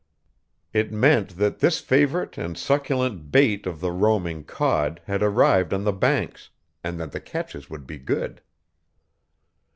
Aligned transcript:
It 0.73 0.91
meant 0.91 1.37
that 1.37 1.59
this 1.59 1.79
favorite 1.79 2.35
and 2.35 2.57
succulent 2.57 3.31
bait 3.31 3.67
of 3.67 3.81
the 3.81 3.91
roaming 3.91 4.43
cod 4.43 4.99
had 5.05 5.21
arrived 5.21 5.75
on 5.75 5.83
the 5.83 5.93
Banks, 5.93 6.49
and 6.83 6.99
that 6.99 7.11
the 7.11 7.21
catches 7.21 7.69
would 7.69 7.85
be 7.85 7.99
good. 7.99 8.41